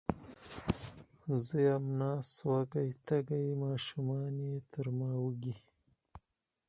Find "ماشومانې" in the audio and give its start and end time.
3.63-4.53